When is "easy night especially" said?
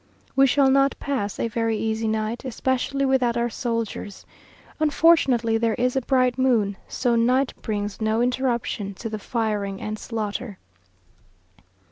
1.77-3.05